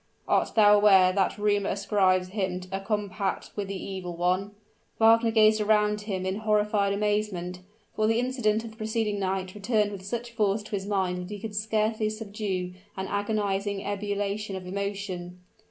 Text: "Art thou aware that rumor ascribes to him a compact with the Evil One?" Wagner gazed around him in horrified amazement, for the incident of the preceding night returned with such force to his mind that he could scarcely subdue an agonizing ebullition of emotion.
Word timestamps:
"Art 0.27 0.55
thou 0.55 0.75
aware 0.77 1.13
that 1.13 1.37
rumor 1.37 1.69
ascribes 1.69 2.29
to 2.29 2.33
him 2.33 2.61
a 2.71 2.79
compact 2.79 3.51
with 3.55 3.67
the 3.67 3.75
Evil 3.75 4.15
One?" 4.17 4.55
Wagner 4.97 5.29
gazed 5.29 5.61
around 5.61 6.01
him 6.01 6.25
in 6.25 6.37
horrified 6.37 6.91
amazement, 6.91 7.59
for 7.95 8.07
the 8.07 8.19
incident 8.19 8.65
of 8.65 8.71
the 8.71 8.77
preceding 8.77 9.19
night 9.19 9.53
returned 9.53 9.91
with 9.91 10.03
such 10.03 10.31
force 10.31 10.63
to 10.63 10.71
his 10.71 10.87
mind 10.87 11.17
that 11.19 11.29
he 11.29 11.39
could 11.39 11.53
scarcely 11.55 12.09
subdue 12.09 12.73
an 12.97 13.05
agonizing 13.09 13.85
ebullition 13.85 14.55
of 14.55 14.65
emotion. 14.65 15.37